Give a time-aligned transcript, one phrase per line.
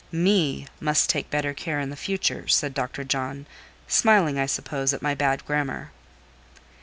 [0.11, 3.03] "'Me' must take better care in future," said Dr.
[3.03, 5.91] John—smiling, I suppose, at my bad grammar.